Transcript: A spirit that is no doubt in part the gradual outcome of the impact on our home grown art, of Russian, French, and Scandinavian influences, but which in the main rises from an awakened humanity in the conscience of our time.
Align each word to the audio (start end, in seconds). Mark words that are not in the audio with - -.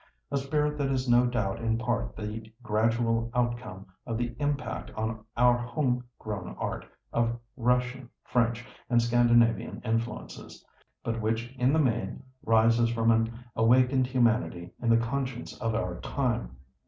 A 0.31 0.37
spirit 0.37 0.79
that 0.79 0.89
is 0.89 1.07
no 1.07 1.27
doubt 1.27 1.59
in 1.61 1.77
part 1.77 2.15
the 2.15 2.51
gradual 2.63 3.29
outcome 3.35 3.85
of 4.07 4.17
the 4.17 4.35
impact 4.39 4.89
on 4.95 5.23
our 5.37 5.59
home 5.59 6.03
grown 6.17 6.55
art, 6.57 6.87
of 7.13 7.37
Russian, 7.55 8.09
French, 8.23 8.65
and 8.89 8.99
Scandinavian 8.99 9.79
influences, 9.85 10.65
but 11.03 11.21
which 11.21 11.53
in 11.55 11.71
the 11.71 11.77
main 11.77 12.23
rises 12.43 12.89
from 12.89 13.11
an 13.11 13.31
awakened 13.55 14.07
humanity 14.07 14.71
in 14.81 14.89
the 14.89 14.97
conscience 14.97 15.55
of 15.61 15.75
our 15.75 15.99
time. 15.99 16.57